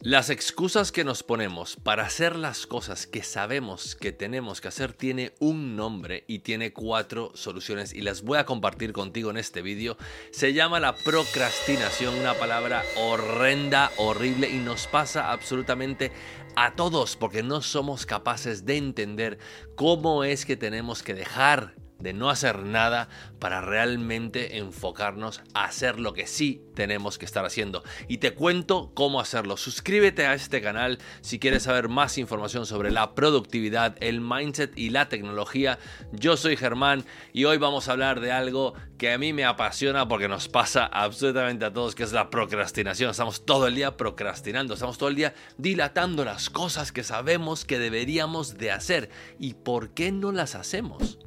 [0.00, 4.92] Las excusas que nos ponemos para hacer las cosas que sabemos que tenemos que hacer
[4.92, 9.60] tiene un nombre y tiene cuatro soluciones y las voy a compartir contigo en este
[9.60, 9.96] vídeo.
[10.30, 16.12] Se llama la procrastinación, una palabra horrenda, horrible y nos pasa absolutamente
[16.54, 19.40] a todos porque no somos capaces de entender
[19.74, 23.08] cómo es que tenemos que dejar de no hacer nada
[23.38, 27.82] para realmente enfocarnos a hacer lo que sí tenemos que estar haciendo.
[28.06, 29.56] Y te cuento cómo hacerlo.
[29.56, 34.90] Suscríbete a este canal si quieres saber más información sobre la productividad, el mindset y
[34.90, 35.78] la tecnología.
[36.12, 40.06] Yo soy Germán y hoy vamos a hablar de algo que a mí me apasiona
[40.06, 43.10] porque nos pasa absolutamente a todos, que es la procrastinación.
[43.10, 47.78] Estamos todo el día procrastinando, estamos todo el día dilatando las cosas que sabemos que
[47.78, 49.10] deberíamos de hacer.
[49.38, 51.18] ¿Y por qué no las hacemos?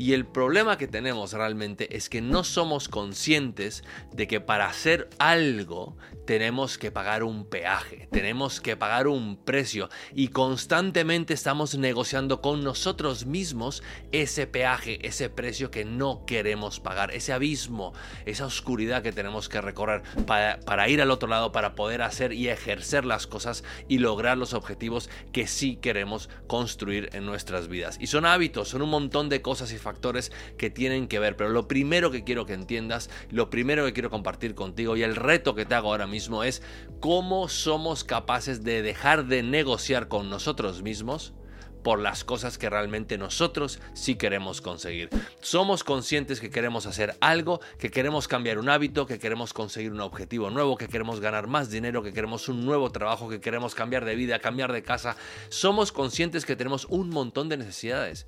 [0.00, 5.10] Y el problema que tenemos realmente es que no somos conscientes de que para hacer
[5.18, 12.40] algo tenemos que pagar un peaje, tenemos que pagar un precio y constantemente estamos negociando
[12.40, 17.92] con nosotros mismos ese peaje, ese precio que no queremos pagar, ese abismo,
[18.24, 22.32] esa oscuridad que tenemos que recorrer para, para ir al otro lado, para poder hacer
[22.32, 27.98] y ejercer las cosas y lograr los objetivos que sí queremos construir en nuestras vidas.
[28.00, 31.36] Y son hábitos, son un montón de cosas y factores factores que tienen que ver.
[31.36, 35.16] Pero lo primero que quiero que entiendas, lo primero que quiero compartir contigo y el
[35.16, 36.62] reto que te hago ahora mismo es
[37.00, 41.34] cómo somos capaces de dejar de negociar con nosotros mismos
[41.82, 45.08] por las cosas que realmente nosotros sí queremos conseguir.
[45.40, 50.00] Somos conscientes que queremos hacer algo, que queremos cambiar un hábito, que queremos conseguir un
[50.00, 54.04] objetivo nuevo, que queremos ganar más dinero, que queremos un nuevo trabajo, que queremos cambiar
[54.04, 55.16] de vida, cambiar de casa.
[55.48, 58.26] Somos conscientes que tenemos un montón de necesidades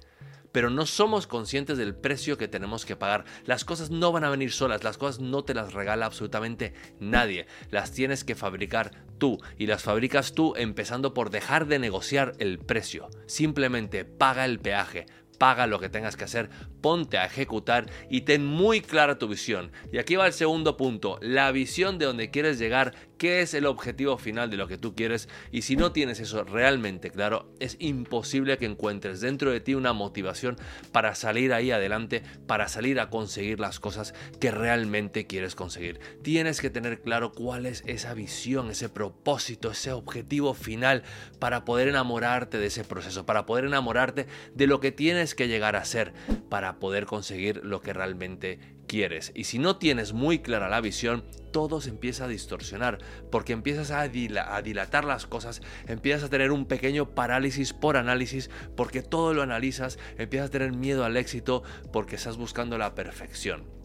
[0.52, 3.24] pero no somos conscientes del precio que tenemos que pagar.
[3.44, 7.46] Las cosas no van a venir solas, las cosas no te las regala absolutamente nadie,
[7.70, 12.58] las tienes que fabricar tú y las fabricas tú empezando por dejar de negociar el
[12.58, 13.08] precio.
[13.26, 15.06] Simplemente paga el peaje,
[15.42, 19.72] paga lo que tengas que hacer, ponte a ejecutar y ten muy clara tu visión.
[19.90, 23.66] Y aquí va el segundo punto, la visión de donde quieres llegar, qué es el
[23.66, 27.76] objetivo final de lo que tú quieres y si no tienes eso realmente claro, es
[27.80, 30.56] imposible que encuentres dentro de ti una motivación
[30.92, 35.98] para salir ahí adelante, para salir a conseguir las cosas que realmente quieres conseguir.
[36.22, 41.02] Tienes que tener claro cuál es esa visión, ese propósito, ese objetivo final
[41.40, 45.76] para poder enamorarte de ese proceso, para poder enamorarte de lo que tienes que llegar
[45.76, 46.12] a ser
[46.48, 49.32] para poder conseguir lo que realmente quieres.
[49.34, 52.98] Y si no tienes muy clara la visión, todo se empieza a distorsionar,
[53.30, 59.02] porque empiezas a, dilatar las cosas, empiezas a tener un pequeño parálisis por análisis, porque
[59.02, 61.62] todo lo analizas, empiezas a tener miedo al éxito,
[61.92, 63.81] porque estás buscando la perfección.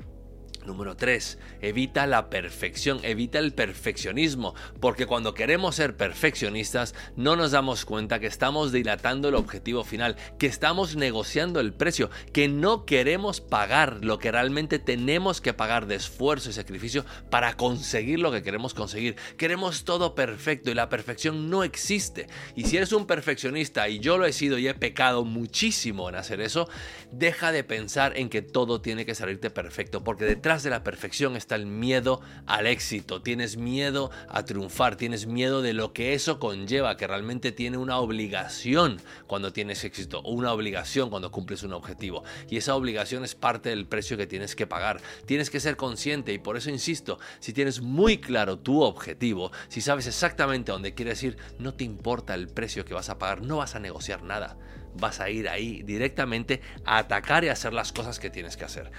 [0.68, 1.40] Número 3.
[1.62, 8.20] Evita la perfección, evita el perfeccionismo, porque cuando queremos ser perfeccionistas no nos damos cuenta
[8.20, 14.04] que estamos dilatando el objetivo final, que estamos negociando el precio, que no queremos pagar
[14.04, 18.74] lo que realmente tenemos que pagar de esfuerzo y sacrificio para conseguir lo que queremos
[18.74, 19.16] conseguir.
[19.38, 22.28] Queremos todo perfecto y la perfección no existe.
[22.56, 26.16] Y si eres un perfeccionista y yo lo he sido y he pecado muchísimo en
[26.16, 26.68] hacer eso,
[27.12, 31.36] deja de pensar en que todo tiene que salirte perfecto, porque detrás de la perfección
[31.36, 36.40] está el miedo al éxito, tienes miedo a triunfar, tienes miedo de lo que eso
[36.40, 41.74] conlleva, que realmente tiene una obligación cuando tienes éxito o una obligación cuando cumples un
[41.74, 42.24] objetivo.
[42.50, 45.02] Y esa obligación es parte del precio que tienes que pagar.
[45.26, 49.82] Tienes que ser consciente y por eso insisto, si tienes muy claro tu objetivo, si
[49.82, 53.42] sabes exactamente a dónde quieres ir, no te importa el precio que vas a pagar,
[53.42, 54.58] no vas a negociar nada.
[55.00, 58.66] Vas a ir ahí directamente a atacar y a hacer las cosas que tienes que
[58.66, 58.92] hacer.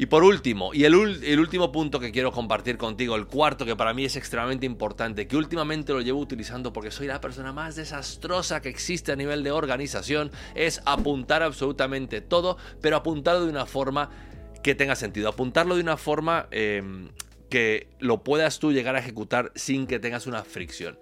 [0.00, 3.92] Y por último, y el, último punto que quiero compartir contigo, el cuarto que para
[3.92, 8.62] mí es extremadamente importante, que últimamente lo llevo utilizando porque soy la persona más desastrosa
[8.62, 14.08] que existe a nivel de organización, es apuntar absolutamente todo, pero apuntarlo de una forma
[14.62, 17.10] que tenga sentido, apuntarlo de una forma em,
[17.50, 20.98] que lo puedas tú llegar a ejecutar sin que tengas una fricción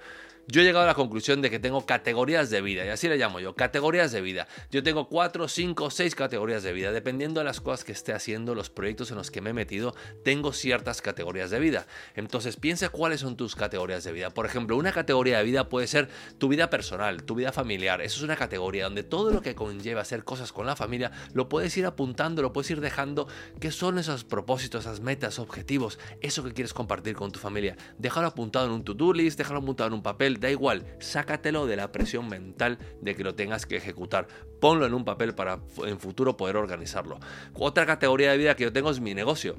[0.51, 3.19] yo he llegado a la conclusión de que tengo categorías de vida, y así le
[3.19, 4.49] llamo yo, categorías de vida.
[4.71, 6.91] Yo tengo 4, 5, 6 categorías de vida.
[6.91, 9.95] Dependiendo de las cosas que esté haciendo, los proyectos en los que me he metido,
[10.25, 11.87] tengo ciertas categorías de vida.
[12.15, 14.31] Entonces piensa cuáles son tus categorías de vida.
[14.31, 16.09] Por ejemplo, una categoría de vida puede ser
[16.39, 18.01] tu vida personal, tu vida familiar.
[18.01, 21.51] Eso es una categoría donde todo lo que conlleva hacer cosas con la familia, lo
[21.51, 23.29] puedes ir apuntando, lo puedes ir dejando.
[23.61, 25.99] ¿Qué son esos propósitos, esas metas, objetivos?
[26.23, 27.77] Eso que quieres compartir con tu familia.
[27.99, 31.77] Déjalo apuntado en un to-do list, déjalo apuntado en un papel da igual, sácatelo de
[31.77, 34.29] la presión mental de que lo tengas que ejecutar.
[34.61, 37.19] Ponlo en un papel para en futuro poder organizarlo.
[37.55, 39.57] Otra categoría de vida que yo tengo es mi negocio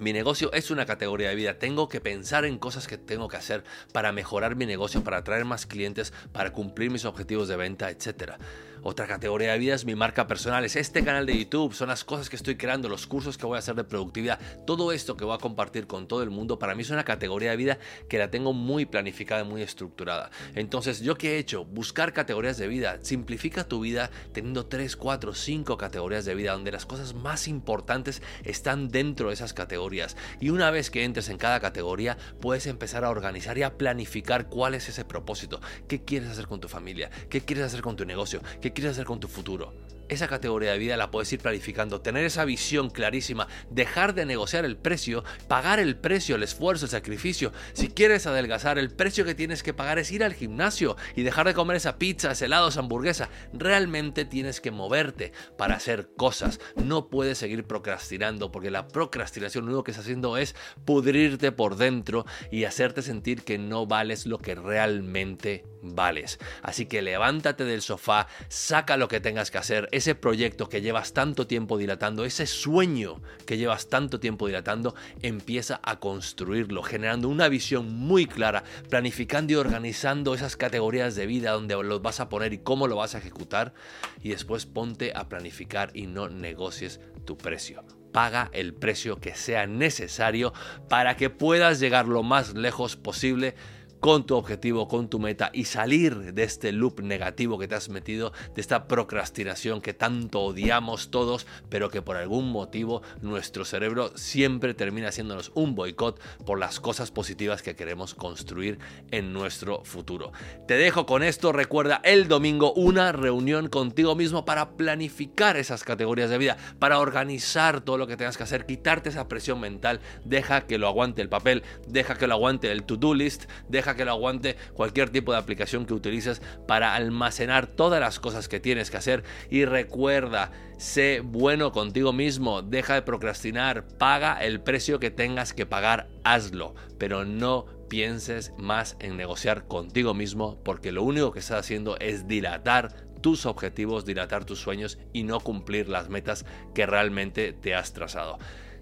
[0.00, 1.58] Mi negocio es una categoría de vida.
[1.58, 5.44] Tengo que pensar en cosas que tengo que hacer para mejorar mi negocio, para atraer
[5.44, 8.34] más clientes, para cumplir mis objetivos de venta, etc.
[8.82, 12.04] Otra categoría de vida es mi marca personal, es este canal de YouTube, son las
[12.04, 15.24] cosas que estoy creando, los cursos que voy a hacer de productividad, todo esto que
[15.24, 17.78] voy a compartir con todo el mundo, para mí es una categoría de vida
[18.08, 20.30] que la tengo muy planificada y muy estructurada.
[20.54, 21.64] Entonces, ¿yo qué he hecho?
[21.64, 22.98] Buscar categorías de vida.
[23.02, 28.22] Simplifica tu vida teniendo 3, 4, 5 categorías de vida donde las cosas más importantes
[28.44, 33.04] están dentro de esas categorías y una vez que entres en cada categoría, puedes empezar
[33.04, 35.60] a organizar y a planificar cuál es ese propósito.
[35.86, 37.10] ¿Qué quieres hacer con tu familia?
[37.28, 38.40] ¿Qué quieres hacer con tu negocio?
[38.60, 39.72] ¿Qué quieres hacer con tu futuro?
[40.08, 44.64] Esa categoría de vida la puedes ir planificando, tener esa visión clarísima, dejar de negociar
[44.64, 47.52] el precio, pagar el precio, el esfuerzo, el sacrificio.
[47.72, 51.46] Si quieres adelgazar, el precio que tienes que pagar es ir al gimnasio y dejar
[51.46, 53.28] de comer esa pizza, ese helado, esa hamburguesa.
[53.52, 56.60] Realmente tienes que moverte para hacer cosas.
[56.76, 60.54] No puedes seguir procrastinando porque la procrastinación lo único que está haciendo es
[60.84, 66.38] pudrirte por dentro y hacerte sentir que no vales lo que realmente vales.
[66.62, 71.12] Así que levántate del sofá, saca lo que tengas que hacer, ese proyecto que llevas
[71.12, 77.48] tanto tiempo dilatando, ese sueño que llevas tanto tiempo dilatando, empieza a construirlo, generando una
[77.48, 82.52] visión muy clara, planificando y organizando esas categorías de vida donde los vas a poner
[82.52, 83.74] y cómo lo vas a ejecutar.
[84.22, 87.84] Y después ponte a planificar y no negocies tu precio.
[88.12, 90.52] Paga el precio que sea necesario
[90.88, 93.54] para que puedas llegar lo más lejos posible
[94.00, 97.88] con tu objetivo, con tu meta y salir de este loop negativo que te has
[97.88, 104.12] metido, de esta procrastinación que tanto odiamos todos, pero que por algún motivo nuestro cerebro
[104.16, 108.78] siempre termina haciéndonos un boicot por las cosas positivas que queremos construir
[109.10, 110.32] en nuestro futuro.
[110.66, 116.30] Te dejo con esto, recuerda el domingo una reunión contigo mismo para planificar esas categorías
[116.30, 120.66] de vida, para organizar todo lo que tengas que hacer, quitarte esa presión mental, deja
[120.66, 123.44] que lo aguante el papel, deja que lo aguante el to-do list,
[123.94, 128.60] que lo aguante cualquier tipo de aplicación que utilices para almacenar todas las cosas que
[128.60, 129.24] tienes que hacer.
[129.50, 135.66] Y recuerda, sé bueno contigo mismo, deja de procrastinar, paga el precio que tengas que
[135.66, 141.60] pagar, hazlo, pero no pienses más en negociar contigo mismo porque lo único que estás
[141.60, 146.44] haciendo es dilatar tus objetivos, dilatar tus sueños y no cumplir las metas
[146.74, 148.38] que realmente te has trazado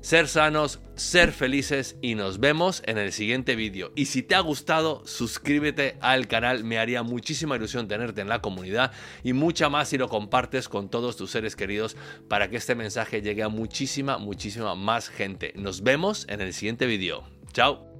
[0.07, 3.91] ser sanos, ser felices y nos vemos en el siguiente vídeo.
[3.97, 8.41] Y si te ha gustado, suscríbete al canal, me haría muchísima ilusión tenerte en la
[8.41, 8.93] comunidad
[9.25, 11.97] y mucha más si lo compartes con todos tus seres queridos
[12.29, 15.53] para que este mensaje llegue a muchísima, muchísima más gente.
[15.57, 17.25] Nos vemos en el siguiente vídeo.
[17.53, 17.96] Chao.